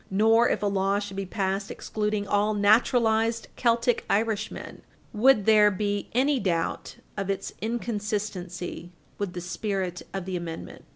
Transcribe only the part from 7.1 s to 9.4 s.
of its inconsistency with